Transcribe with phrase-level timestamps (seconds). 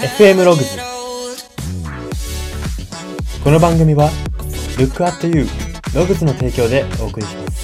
[0.00, 0.78] FM ログズ
[3.44, 4.08] この番組は
[4.78, 5.46] Look at You
[5.94, 7.60] ログズの提供でお送りします。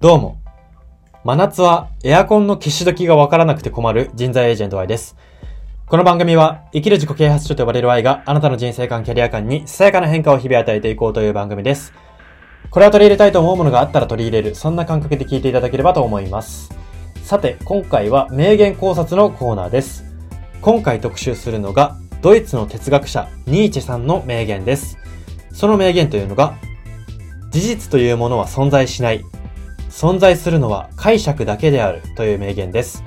[0.00, 0.38] どうも。
[1.24, 5.16] 真夏はエアコンの消し時がわからなくて困る人材エージェント Y です。
[5.86, 11.92] この番組は生きる自己啓発書と呼ばれる Y があなたの人生観、キャリア観にささやかな変化を日々与えていこうという番組です。
[12.70, 16.70] これは取り入れたいと思うものがあったら取り入れる、そんな感覚で聞いていただければと思います。
[17.22, 20.06] さて、今回は名言考察のコーナーです。
[20.62, 24.96] 今回特集するのが、ドイツの哲学者、ニーチェさんの名言です。
[25.52, 26.54] その名言というのが、
[27.50, 29.22] 事実というものは存在しない。
[29.90, 33.04] 存在するのは解釈だけであるという名言です。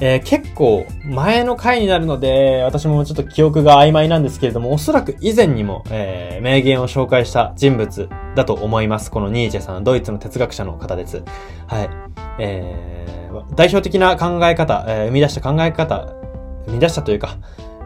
[0.00, 9.10] えー結構前の回になるので、私もちょっと記憶が曖昧なんですけれども、おそらく以前にも、えー名言を紹介した人物だと思います。
[9.10, 11.22] このニーチェさん、ドイツの哲学者の方です。
[11.66, 11.90] はい。
[12.38, 13.08] えー
[13.54, 16.14] 代表的な考え方、えー生み出した考え方、
[16.66, 17.36] 生み出したというか、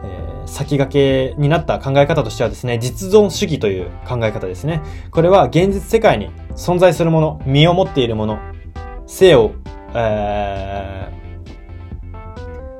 [0.03, 4.81] えー先駆けになった考え方としてはですね、実存主義という考え方ですね。
[5.09, 8.39] これは現実世界に存在するもの、身を持っているもの、
[9.07, 9.51] 生を、
[9.95, 11.22] えー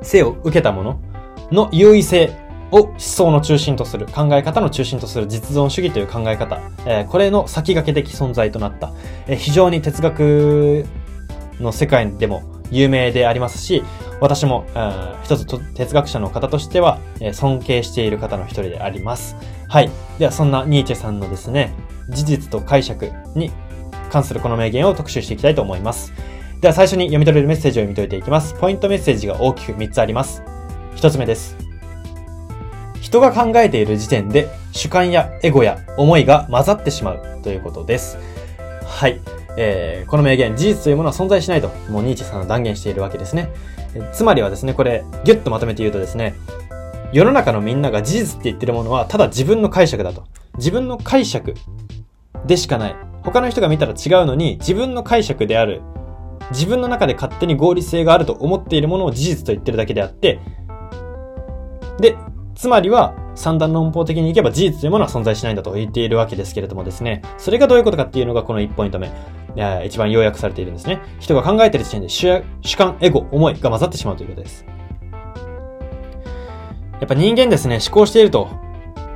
[0.04, 1.00] 生を受けたもの
[1.52, 2.32] の優位性
[2.72, 8.92] を思想の中心とする、考え方の中心とする実存主義という考え方、えーこれの先駆け的存在となった、
[9.28, 10.86] えー非常に哲学
[11.60, 13.84] の世界でも有名でありますし、
[14.20, 19.36] 私も、えー一つ哲学者の方としては、えー尊敬している方の一人であります。
[19.68, 19.90] はい。
[20.18, 21.74] では、そんなニーチェさんのですね、
[22.10, 23.52] 事実と解釈に
[24.12, 26.12] 関するこの名言を特集していきたいと思います。
[26.64, 28.54] では、最初に読み取れるメッセージを読み解いていきます。
[28.54, 30.42] ポイントメッセージが大きく3つあります。
[30.96, 31.58] 1つ目です。
[33.02, 38.18] 人が考えている時点で主観やエゴや思いが混ざってしまうということです。
[38.86, 39.20] はい。
[39.58, 43.50] えー、この名言、事実というものは存在しないと、もうニーチェさんは断言しているわけですね。
[44.14, 46.34] つまりはですね、これ、ギュッとまとめて言うとですね、
[47.12, 50.24] 世の中のみんなが事実って言ってるものは、ただ自分の解釈だと。
[50.56, 51.56] 自分の解釈
[52.46, 52.96] でしかない。
[53.22, 55.82] 他の人が見たら違うのに、自分の解釈である。
[56.52, 60.40] 自分の中で勝手に合理性があると思っているものを事実と言ってるだけであって、
[62.00, 62.16] で、
[62.56, 69.12] つまりは、三段論法的にいけば事実というものは存在しないんだと言っているわけですけれどもですね、それがどういうことかっていうのがこの1ポイント目、
[69.56, 71.02] え一番要約されているんですね。
[71.20, 74.66] 人が考えている時点で主主観、エゴ、思いが混ざってしまうということです。
[77.00, 78.50] やっぱ人間ですね、思考していると、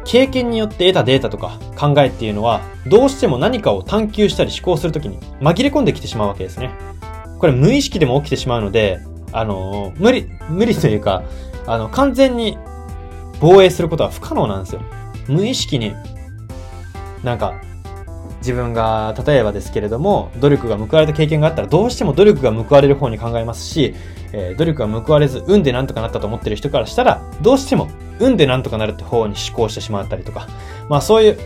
[0.03, 6.71] 経験によって得たデータとか考えっていうのは、どうしても何かを探求したり思考するときに紛れ込んできてしまうわけですね。
[7.39, 8.99] これ無意識でも起きてしまうので、
[9.31, 11.23] あの無理、無理というか、
[11.65, 12.57] あの、完全に
[13.39, 14.81] 防衛することは不可能なんですよ。
[15.27, 15.93] 無意識に、
[17.23, 17.61] なんか、
[18.39, 23.93] 自分が、例えばですけれども、努力が報われた経験があったら、どうしても努力が報われる方に考えますし、
[24.31, 30.47] えー努力が報われず、運でなんとかなったと思ってる人からしたら、どうしても、運でなんとかなるって方に思考してしまったりとか、
[30.89, 31.39] まあそういう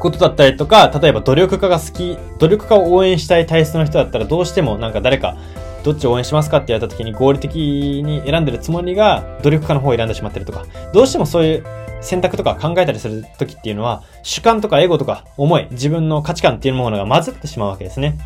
[0.00, 5.36] ことだったりとか、例えば努力家が好き、努力家を応援したい体質の人だったら、どうしてもなんか誰か、
[5.84, 11.64] どっちを応援しますかって言われた時に合理的に選んでるつもりが努力家の方を選んでしまってるとか、どうしてもそういう
[12.00, 18.18] 選択とか考えたりする時っていうのは、主観とかエゴとか思い、自分の価値観っていうものが混ざってしまうわけですね。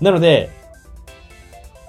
[0.00, 0.50] なので、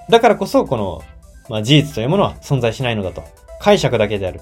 [0.08, 1.02] だからこそこの、
[1.48, 3.22] まあ、事実というものは存在しないのだと。
[3.60, 4.40] 解釈だけである。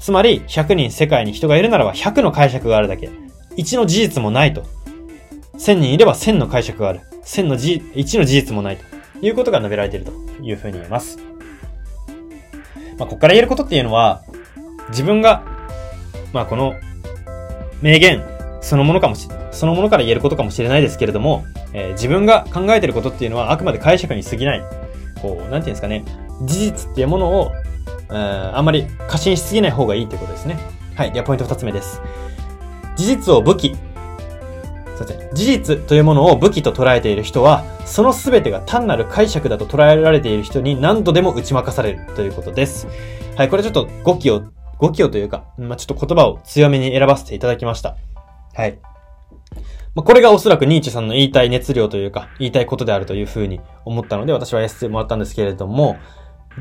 [0.00, 3.08] つまり、100人世界に人がいるならば100の解釈があるだけ。
[3.56, 4.64] 1の事実もないと。
[5.54, 7.00] 1000人いれば1000の解釈がある。
[7.24, 8.84] 1000の事、1の事実もないと
[9.24, 11.18] いうことが述べられているというふうに言えます。
[12.98, 14.22] まあ、ここから言えることっていうのは、
[14.88, 15.44] 自分が、
[16.32, 16.74] まあ、この
[17.80, 18.24] 名言
[18.60, 24.62] そのものかもし、そのものから言えることかもしれないですけれども、えー自分が考えていることっていうのはあくまで解釈に過ぎない。
[25.20, 26.04] こう、なんていうんですかね、
[26.42, 27.52] 事実っていうものを、
[28.10, 30.58] えーあんまり過信しすぎない方がいいということですね。
[30.94, 31.12] はい。
[31.12, 32.00] では、ポイント二つ目です。
[32.96, 33.76] 事実を武器。
[35.34, 42.86] 事実というものを武器と捉えている人は、その全てが単なる解釈だと捉えられている人に何度でも打ち負かされるということです。
[43.36, 43.48] はい。
[43.48, 44.44] これちょっと語気を、
[44.78, 47.96] 語気をというか、まあ、ちょっと言葉を強めに選ばせていただきました。
[48.54, 48.78] はい。
[49.94, 55.96] まあ、これがおそらくニーチェさんの言いたい熱量というか、言いたいことであるというふうに思ったので、私はやらせてもらったんですけれども、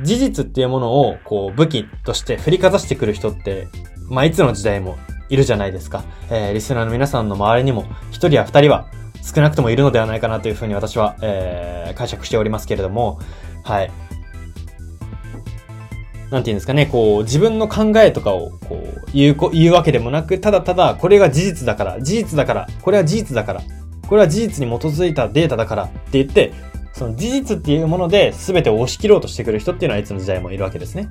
[0.03, 3.67] 事実っていうものを、こう、武器として振りかざしてくる人って、
[4.09, 4.97] まあ、いつの時代も
[5.31, 6.03] いるじゃないですか。
[6.29, 8.87] えー、リスナーの皆さんの周りにも、一人や二人は
[9.23, 13.17] 少なくともいるのではないかなというふうに私は、えー、解釈しておりますけれども、
[13.63, 13.91] はい。
[16.31, 23.61] なんていうんですかね、こう、自分の考えとかを、こう、言う、言うわけでもなく、ただただ、これが事実だから、事実だから、これは事実だから、
[24.07, 26.51] これは事実に基づいたデータだからって言って、
[26.91, 31.09] その事実っていうもので全てを押し切ろうとしてくる人っていうのはいつの時代もいるわけですね。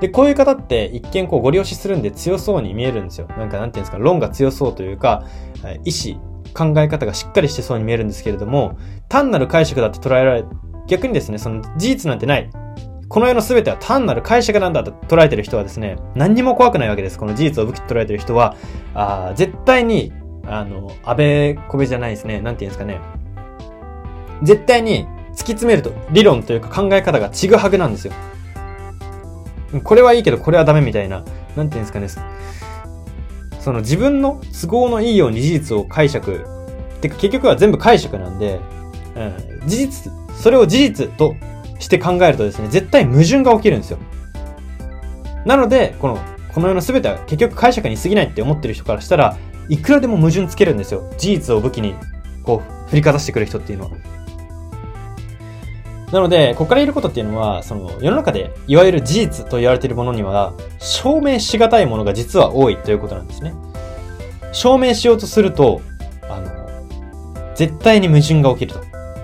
[0.00, 3.28] で、こういう方って一見こうご利用しするんで強そうに見えるんですよ。
[3.38, 5.24] なんかなんていうんですか、論が強そうというか、
[5.84, 6.20] 意思、
[6.54, 8.76] 考え方がしっかりしてそうに見えるんですけれども、
[9.08, 10.44] 単なる解釈だって捉えられ、
[10.86, 12.50] 逆にですね、その事実なんてない。
[13.08, 17.18] この世の全ては単なる解釈なんだと捉えてる人はですね、何にも怖くないわけです。
[17.18, 18.56] この事実を武器と捉えてる人は、
[18.94, 20.12] あ絶対に、
[20.46, 22.40] あの、安倍こべじゃないですね。
[22.40, 23.00] なんて言うんですかね。
[24.42, 28.12] 絶対に突き詰めると、理論というか考え方がちぐはぐなんですよ。
[29.82, 32.08] これはいいけどこれはダメみたいな、なんて言うんですかね。
[33.60, 36.44] その自分の都合のいいように事実を解釈。
[37.00, 38.60] てか結局は全部解釈なんで、
[39.16, 41.34] うん、事実、それを事実と
[41.78, 43.98] して考えるとですね、絶対矛盾が起きるんですよ。
[45.44, 46.18] なので、この、
[46.54, 49.36] この世の全ては結局解釈に過ぎないって思ってる人からしたら、
[49.68, 51.10] いくらでも矛盾つけるんですよ。
[51.18, 51.94] 事実を武器に、
[52.42, 53.90] こう、振りかざしてくる人っていうのは。
[56.14, 63.52] なので、ここから言えることっていうのは、その、世の中で、いわゆる事実と言われているものには、証明しがたいものが実は多いということなんですね。
[64.52, 65.80] 証明しようとすると、
[66.30, 68.80] あの、絶対に矛盾が起きると。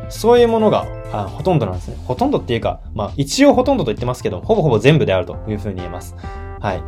[0.09, 1.97] そういうものが、あほとんどなんですね。
[2.07, 6.17] ほとんどっていうか、まあ、一応ほとんどと言ってますけど、ほぼほぼ全部であるというふうに言えます。
[6.59, 6.83] はい。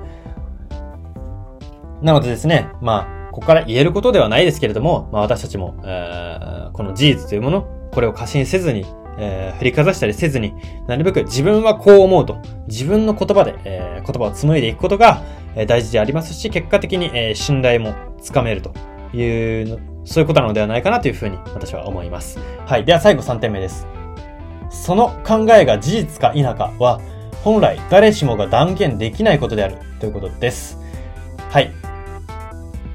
[2.03, 8.85] なのでですね、まあ、ここから言えることではないですけれども、まあ私たちも、えー、この事実というもの、これを過信せずに、
[9.23, 10.55] えー、振りかざしたりせずに、
[10.89, 15.23] なるべく自分はこう思うと、自分の言葉で、えー、言葉を紡いでいくことが、
[15.55, 18.73] えー、大事でありますし、結果的に、えー、信頼もつかめると
[19.17, 22.39] いうそういうことなのではないかなというふうに私は思います。
[22.67, 22.85] はい。
[22.85, 23.87] では最後3点目です。
[24.71, 27.01] その考えが事実か否かは、
[27.45, 30.79] 本来誰しもが断言できないことであるということです。
[31.51, 31.71] はい。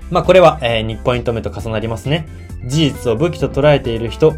[0.09, 2.27] まあこれは、えー、2ポイント目と重なりますね。
[2.65, 4.33] 事実を武器と捉えている人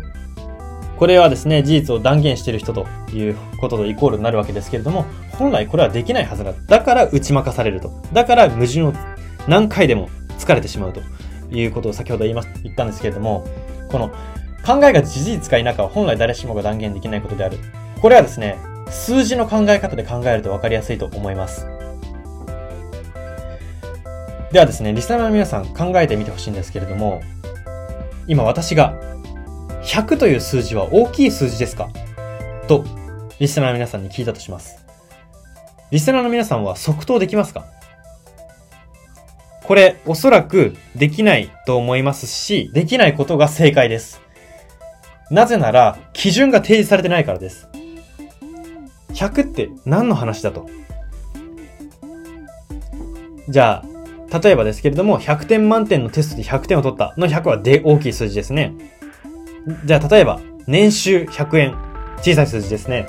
[0.99, 6.53] これはですね、事実を断言している人ということとイコールになるわけですけれども、本来これはできないはずだ。
[6.67, 7.89] だから打ち負かされると。
[8.11, 8.93] だから矛盾を
[9.47, 11.01] 何回でも疲れてしまうと
[11.51, 13.47] いうことを先ほど言いま、言ったんですけれども、
[13.89, 14.09] この
[14.65, 17.57] 考えが事実か否かは本来誰しもが断言できないことである。
[18.01, 18.57] これはですね、
[18.89, 21.65] 数字の考え方で考えると分かりやすいと思います。
[24.51, 27.21] ではですね、リスナーの皆さん考えてみてほしいんですけれども、
[28.27, 28.95] 今私が
[29.89, 31.89] 100という数字は大きい数字ですか？
[32.67, 32.85] と、
[33.39, 34.85] リスナーの皆さんに聞いたとします。
[35.89, 37.65] リスナーの皆さんは即答できますか？
[39.63, 44.21] これ、おそらくできないと思いますし、できないことが正解です。
[45.31, 47.67] なぜなら、基準が提示されてないからです。
[49.13, 50.69] 100って何の話だと？
[53.47, 53.83] じゃ
[54.31, 58.75] あ、例えばですけれども、100点満点のテストで100点を取ったの100はで大きい数字ですね。
[59.85, 61.89] じゃあ、例えば、年収100円。
[62.21, 63.07] 小さい数字ですね。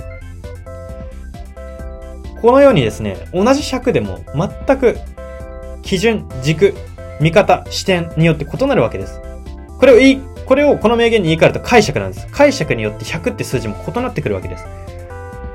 [2.40, 4.98] このようにですね、同じ100でも全く
[5.82, 6.74] 基準、軸、
[7.20, 9.20] 見方、視点によって異なるわけです。
[9.78, 12.26] これをいい、これをこの名言に言い換えると解釈なんです。
[12.28, 14.66] 解釈によって100って数字も異なってくるわけです。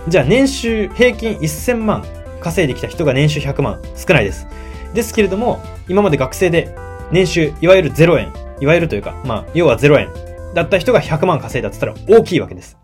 [0.08, 2.06] じゃあ年収平均1000万
[2.40, 4.48] 稼いできた人が年収100万少ないです。
[4.94, 6.76] ですけれども、今まで学生で
[7.12, 10.10] 年収、いわゆる0円、いわゆるというか、まあ、要は0円
[10.56, 12.78] だった人が100万稼いだって言ったら大きいわけです。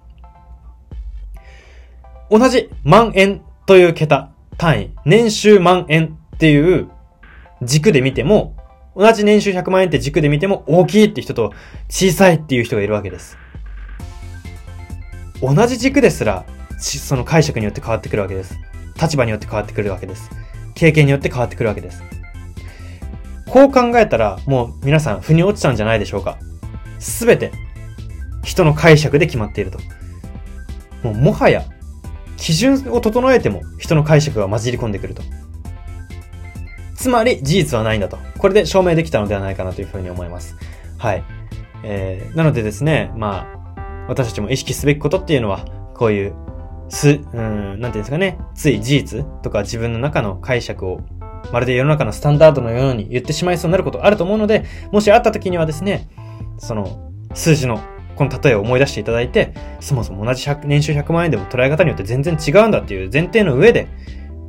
[2.29, 6.89] 同じ万円という桁、単位、年収万円っていう
[7.61, 8.55] 軸で見ても、
[8.95, 11.53] 同じ年収100万円って軸で見ても大きいって人と
[11.89, 13.37] 小さいっていう人がいるわけです。
[15.41, 16.45] 同じ軸ですら、
[16.77, 18.59] その解釈によって変わってくるわけです。
[19.01, 20.29] 立場によって変わってくるわけです。
[20.75, 22.03] 経験によって変わってくるわけです。
[23.47, 26.37] こう考えたら、もう皆さん、腑に落ちたんじゃないでしょうか。
[27.01, 27.51] すべて
[28.43, 29.79] 人の解釈で決まっていると。
[31.03, 31.65] もうもはや
[32.37, 35.23] 基準を整えても人の解釈が混じり込んでくると。
[36.95, 38.17] つまり事実はないんだと。
[38.37, 40.55] これで証明できたのではないかなというふうに思います。
[40.97, 41.23] はい。
[41.83, 45.65] えー、なのでですね、まあ、私たちも意識すべきことっていうのは、
[45.95, 46.35] こういう、
[46.89, 51.01] す、うん、なんていうんですかね、つい事実とか自分の中の解釈を
[51.51, 56.07] まるで世の中のスタンダードのように言ってしまいそうになることあると思うので、もしあった時にはですね、
[56.61, 57.81] その数字の
[58.15, 63.87] この例えを思い出していただいて、そもそも同じ年収100万円でも捉え方によって全然違うんだっていう前提の上で、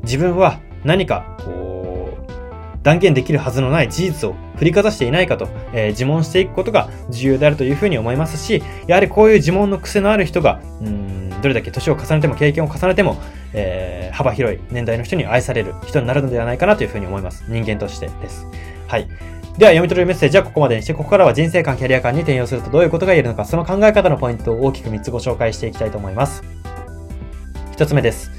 [0.02, 13.16] 自分は何か、こう、断言できるはずのない事実を振りかざしていないかと、えー、自問していくことが重要であるというふうに思いますし、やはりこういう自問の癖のある人が、うん、どれだけ年を重ねても経験を重ねても、
[13.52, 17.45] えー、幅広い年代の人に愛される人になるのではないかなというふうに思います。
[17.49, 18.47] 人間としてです。
[18.88, 19.09] はい。
[19.59, 26.42] では読み取るメッセージはここまでにして、ここからは人生観、キャリア観に転用するとどういうことが言えるのか、その考え方のポイントを大きく3つご紹介していきたいと思います。
[27.76, 28.30] 1つ目です。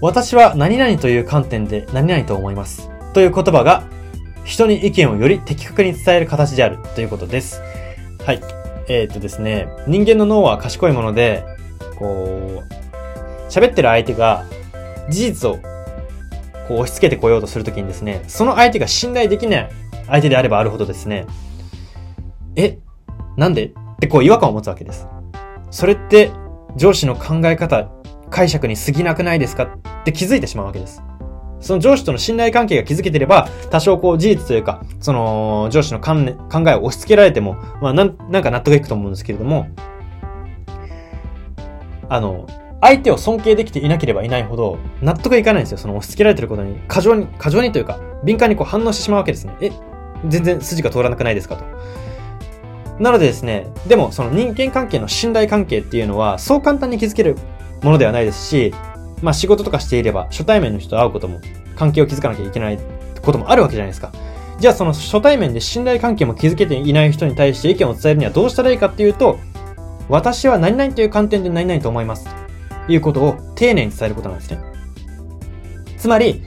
[0.00, 2.90] 私は何々という観点で何々と思います。
[3.12, 3.84] という言葉が
[4.44, 7.60] 人に意見をより的確に伝える形であるということです。
[8.24, 8.40] はい。
[8.88, 11.44] えー、っとですね、人間の脳は賢いもので、
[11.98, 14.44] こう、喋ってる相手が
[15.08, 15.58] 事実を
[16.68, 19.70] こう押し付けてこようとするときにですね、その相手が信頼できない
[20.06, 21.26] 相手であればあるほどですね、
[22.56, 22.78] え、
[23.36, 23.66] なんで？
[23.66, 25.06] ってこう違和感を持つわけです。
[25.70, 26.30] それって
[26.76, 27.90] 上司の考え方、
[28.30, 29.64] 解釈に過ぎなくないですか？
[29.64, 31.02] って気づいてしまうわけです。
[31.60, 36.12] その上司との信頼関係が築けてれば、多少こう事実というか、その上司の考
[36.68, 39.68] えを押し付けられても、まあなん、なんか納得いくと思うんですけれども、
[42.10, 42.46] あの、
[42.82, 45.78] 相手を尊敬できていなければいないほど、納得いかないんですよ。
[45.78, 49.54] その押し付けられてることに、過剰に、過剰にというか、敏感にこう反応してしまうわけですね。
[49.62, 49.70] え、
[50.28, 51.64] 全然筋が通らなくないですかと。
[52.98, 57.36] なのでですね、でもその人間関係の信頼関係っていうのはそう簡単に築ける
[57.82, 58.72] ものではないですし、
[59.22, 61.40] まあ仕事とかしていれば初対面の人と会うことも
[61.76, 62.78] 関係を築かなきゃいけない
[63.20, 64.12] こともあるわけじゃないですか。
[64.60, 69.38] じゃあその初対面で信頼関係も築けていない人に対して意見を伝えるにはどうしたらいいかっていうと、
[70.08, 72.28] 私は何々という観点で何々と思います。
[72.86, 74.60] ということを丁寧に伝えることなんですね。
[75.96, 76.44] つまり、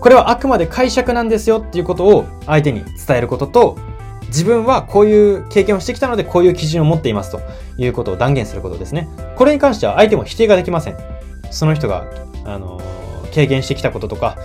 [0.00, 3.78] これはあくまで解釈なんですよっていうことを相手に伝えることと、
[4.28, 7.40] 自分はこういう経験をしてきたのでこういう基準を持っていますと
[7.78, 9.08] いうことを断言することですね。
[9.36, 10.96] これに関しては相手も否定ができません。
[11.50, 12.06] その人が、
[12.44, 14.36] あのー、経験してきたこととか、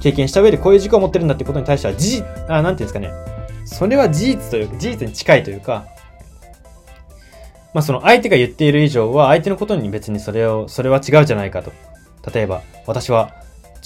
[0.00, 3.10] 経験した上でこういう軸を持ってるんだってことに対しては事実、あ、なんていうんですかね。
[3.64, 5.86] それは事実というか、事実に近いというか、
[7.72, 11.72] まあその相手が言っている以上は相手のことに別にそれを、それは違うじゃないかと。
[12.32, 13.34] 例えば、私は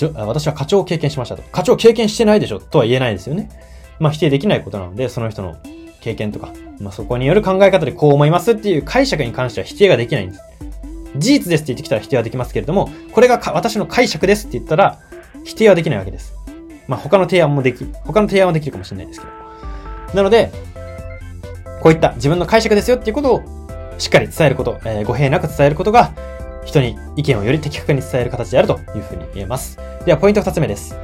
[0.07, 1.43] 私は課長を経験しましたと。
[1.50, 3.50] 課長経験してないでしょとは言えないですよね。
[3.99, 5.57] まあ否定できないことなので、その人の
[6.00, 10.43] 経験とか、まあそこによる考え方でこう思いますっていう解釈に関しては否定ができないんです。
[11.17, 15.00] 事実ですって言ってきたら否定はできますけれども、これが私の解釈ですって言ったら、
[15.45, 16.35] 否定はできないわけです。
[16.87, 19.33] まあ他の提案もでき、他の提案はできるかもしれないですけど。
[20.14, 20.50] なので、
[21.83, 23.43] こういった自分の解釈ですよっていうことを
[23.99, 26.12] しっかり伝えること、えー、語弊なく伝えることが、
[26.68, 29.78] 人に意見をより的確に伝える形であるというふうに言えます。
[30.04, 30.94] では、ポイント二つ目です。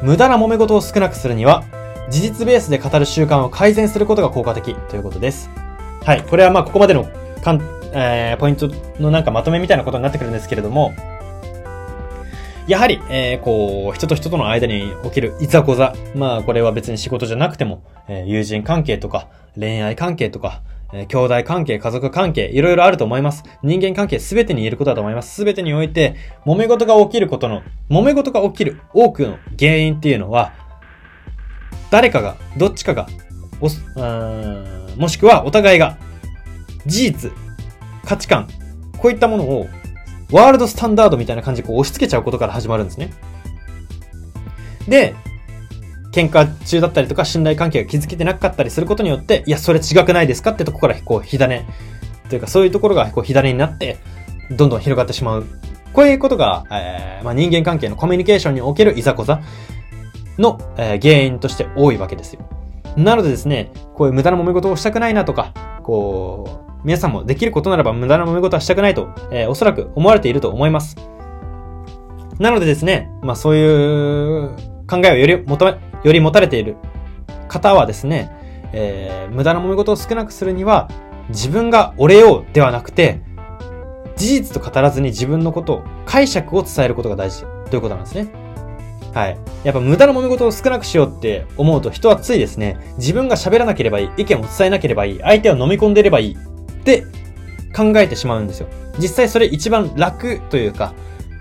[0.00, 1.64] 無駄な揉め事を少なくするには、
[2.08, 5.50] 事実ベースで語る習慣を改善することが効果的ということです。
[6.04, 6.22] はい。
[6.22, 7.08] これはまあ、ここまでの
[7.42, 7.60] かん、
[7.92, 10.94] えー、ポイントのなんかまとめみたいなことになってくるんですけれども、
[12.68, 15.94] やはり、えー、こう、人と人との間に起きるいざこざ。
[16.14, 19.26] まあ、これは別に仕事じゃなくても、えー、友人関係とか、
[19.58, 20.62] 恋愛関係とか、
[20.92, 23.44] え、兄弟関係、家族関係、いろいろあると思います。
[23.62, 25.34] 人間関係すべてに言えることだと思います。
[25.34, 30.52] すべてにおいて、揉め事が起きることの、揉め事が起きる多くの原因っていうのは、
[31.90, 33.06] 誰かが、どっちかが、
[33.60, 33.82] おす、
[34.98, 35.98] もしくはお互いが、
[36.86, 37.32] 事実、
[38.04, 38.48] 価値観、
[38.98, 39.68] こういったものを、
[40.30, 43.12] ワールドスタンダードみたいな感じでこう押し付けちゃうことから始まるんですね。
[44.88, 45.14] で、
[46.12, 51.64] 喧嘩中だったりとか信頼関係が築けてなかったりすることによって、いや、それ違くないですかってとこから、こう、火種、
[52.28, 53.98] というかそういうところが、こう、火種になって、
[54.50, 55.46] どんどん広がってしまう。
[55.92, 59.40] こういうことが、えー、まあ、人間関係のコミュニケーションにおけるいざこざ
[60.38, 62.40] の、えー、原因として多いわけですよ。
[62.96, 65.52] なのでですね、こういう無駄な揉め事をしたくないなとか、
[65.82, 70.96] こう、皆さんもできることならば無駄な揉め事はしたくないと、えー、おそらく思われていると思います。
[72.38, 74.56] なのでですね、まあそういう
[74.88, 76.76] 考えをより求め、より持たれている
[77.48, 78.30] 方はですね、
[78.72, 80.88] えー、無駄な揉め事を少なくするには、
[81.28, 83.20] 自分が折れようではなくて、
[84.16, 88.28] 事実と語らずに自分のことを、解釈を伝えることが大事ということなんですね？
[89.14, 89.38] はい。
[89.64, 97.02] やっぱ無駄な揉め事を少なくしようって思うと人はついですね、自分が喋らなければいい、意見を伝えなければいい、相手を飲み込んでればいいって
[97.76, 98.68] 考えてしまうんですよ。
[98.98, 100.94] 実際それ一番楽というか、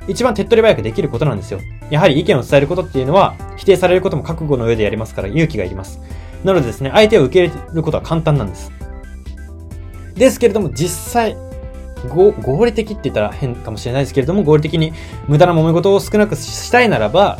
[0.08, 1.60] 一番手っ取り早くできることなんですよ。
[1.89, 6.00] やはり意見を伝えることっていうのは、否定されることも覚悟の上でやりますから勇気がいります。
[6.43, 8.72] なのでですね、相手を受け入れることは簡単なんです。
[10.15, 11.36] ですけれども、実際、
[12.10, 14.93] 合理的って言ったら変かもしれないですけれども、合理的に
[15.27, 17.39] 無駄な揉め事を少なくしたいならば、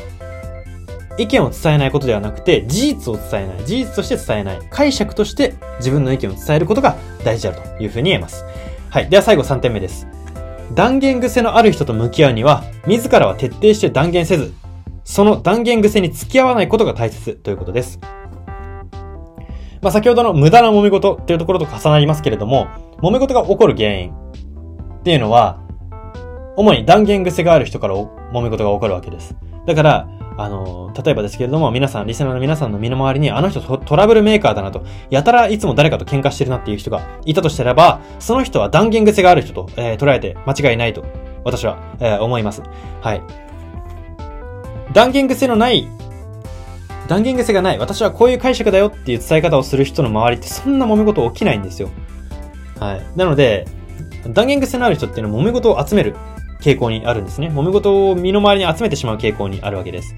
[1.18, 3.66] 意見を伝えないことではなくて、事実を伝えない。
[3.66, 4.60] 事実として伝えない。
[4.70, 8.46] 解釈として自分の意見を伝えることが大事だというふうに言えます。
[8.90, 9.10] はい。
[9.10, 10.08] では最後3点目です。
[10.74, 14.54] 断言癖のある人と向き合うには、自らは徹底して断言せず、
[15.04, 18.00] その断言癖に付き合わないことが大切ということです。
[19.82, 22.68] まあ、先ほどの無駄な揉め事っていうところと重なりますけれども、
[23.02, 25.60] 揉め事が起こる原因っていうのは、
[26.56, 29.36] 主に断言癖がある人から揉め事が起こるわけです。
[29.66, 30.08] だから、
[30.38, 41.04] あの、例えばですけれども、皆さん、リスナーの皆さんの身の回りに、あの人トラブルメーカーだなと、やたらいつも誰かと喧嘩してるなっていう人がいたとしたらば、その人は断言癖がある人と、えー、捉えて間違いないと、
[41.44, 42.64] 私は、えー、思います。
[43.02, 43.22] はい。
[44.94, 45.88] 断言癖のない
[47.08, 47.78] 断言癖がない。
[47.78, 51.90] 私はこういう解釈だよっていう伝え方をする人の周りってそんな揉め事起きないんですよ。
[52.80, 53.06] はい。
[53.16, 53.68] なので、
[54.30, 56.16] 断言癖のある人っていうのは揉め事を集める
[56.62, 57.50] 傾向にあるんですね。
[57.50, 60.16] 揉め事を身の回りに集めてしまう傾向にあるわけです。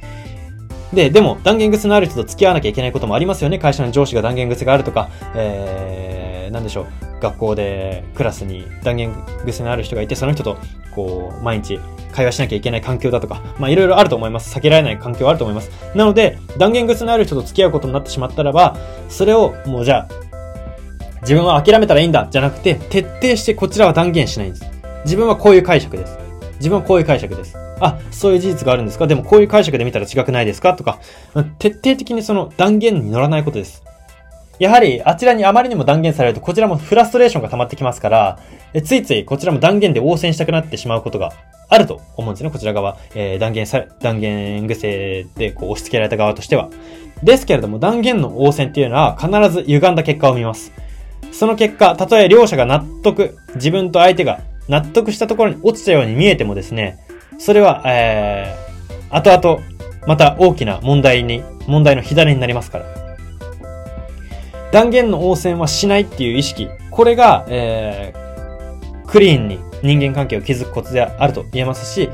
[0.94, 3.58] で、でも断言癖のある人と付き合わなきゃいけないこともありますよね。
[3.58, 6.86] 会社の上司が断言癖があるとか、えー、なんでしょう。
[7.20, 9.14] 学校でクラスに断言
[9.46, 10.58] 癖のある人がいて、その人と
[10.94, 11.80] こう、毎日
[12.12, 14.56] 会話しなきゃいけない環境だとか、まあいろいろあると思います。
[14.56, 15.72] 避けられない環境はあると思います。
[15.96, 18.78] なので、断言癖のある人と付き合うことになってしまったらば、
[19.10, 20.24] それをもうじゃあ、
[21.22, 24.66] 自分は諦めたらいいんだ、じゃなくて、徹底してこちらは断言しないんです。
[25.06, 26.23] 自分はこういう解釈です。
[26.64, 27.58] 自分はこういう解釈です。
[27.82, 29.06] あ、そういう事実があるんですか？
[29.06, 30.76] でもこういう解釈で見たら違くないですか？
[30.76, 31.00] とか、
[31.60, 33.84] 徹底的にその断言に乗らないことです。
[34.60, 38.40] やはり、あちらにあまりにも断言されると、こちらもフラストレーションが溜まってきますから、
[38.74, 41.34] えついついこちらも断言で応戦したくなってしまうことが
[41.68, 42.98] あると思うんですね、こちら側。
[43.14, 46.70] えー、断言さ、断言癖でこう押し付けられた側としては。
[47.24, 50.72] ですけれども、断言の応戦っていうのは必ず歪んだ結果を見ます。
[51.32, 57.00] その結果、たとえ両者が納得、自分と相手が納得したところに落ちたように見えてもですね、
[57.38, 59.62] それは、えー、後々、
[60.08, 62.86] また大きな問題に、問題の火種になりますから。
[64.72, 72.10] 断言の応戦はしないっていう意識、これが、えー、クリーンに人間関係を築くコツであると言えますし、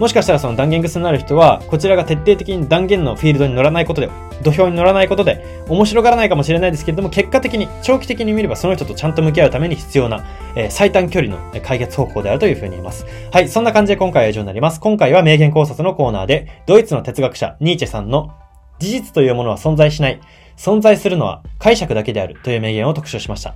[0.00, 4.08] もしかしたらその断言癖になる人は、こちらが徹底的に断言のフィールドに乗らないことで、
[4.42, 10.24] 土俵に乗らないことで、面白がらないかもしれないですけれども、結果的に、長期的に見ればその人とちゃんと向き合うために必要な、
[10.56, 13.04] えー、最短距離の解決方法であるというふうに言います。
[13.30, 14.80] はい、そんな感じで今回は以上になります。
[14.80, 18.32] 今回は名言考察のコーナーで、ドイツの哲学者、ニーチェさんの、
[18.78, 20.18] 事実というものは存在しない。
[20.56, 23.54] 存在するのは解釈だけであるという名言を特集しました。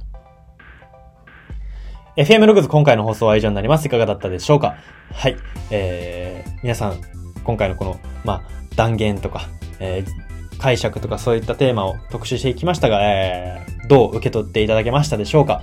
[2.17, 3.87] FM ログズ今回の放送は以上になります。
[3.89, 4.77] いかがだったでしょうか？
[5.13, 5.37] はい。
[5.73, 7.01] えー、皆さん、
[7.43, 8.43] 今回のこの、まあ、
[8.77, 9.49] 断言とか、
[9.81, 15.63] えー、解釈とかそういったテーマを特集していきましたが、えー、どう受け取っていただけましたでしょうか？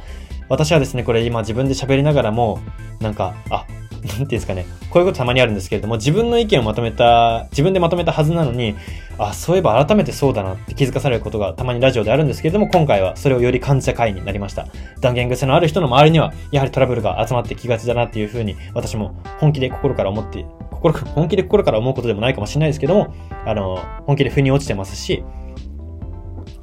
[0.49, 2.59] 私はですね、これ今自分で喋りながらも、
[2.99, 3.65] なんか、あ、
[4.03, 8.75] なんていうんですかね、こういうことたまにあるんですけれども、自分の意見をまとめた、自分でまとめたはずなのに、
[9.21, 14.65] あ、そういえば改めてそうだなって気づかされることがたまにラジオであるんですけれども、今回はそれをより感じた回になりました。
[14.99, 23.13] 断言癖のある人の周りには、やはりトラブルが集まってきがちだなっていうふうに、私も本気で心から思って、心、 本気で心から思うことでもないかもしれないですけども、
[23.45, 25.23] あの、本気で腑に落ちてますし、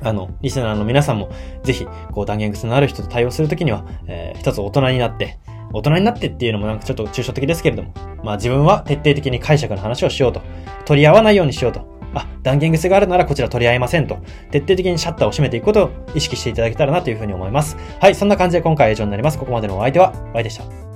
[0.02, 1.28] あの、リスナーの皆さんも、
[1.62, 5.38] ぜひ、こう、断言癖のある人と対応するときには、えー、一つ大人になって、
[5.72, 7.92] 大人になってっていうのもなんかちょっと抽象的ですけれども、
[8.24, 10.40] まあ自分は徹底的に解釈の話をしようと。
[10.86, 11.97] 取り合わないようにしようと。
[12.14, 14.18] あ、断言癖があるならこちら取り合いませんと。
[14.50, 17.76] 徹底的にシャッターを閉めていくことを意識していただけたらなというふうに思います。
[18.00, 19.38] はい、そんな感じで今回は以上になります。
[19.38, 20.87] ここまでのお相手は、Y でした。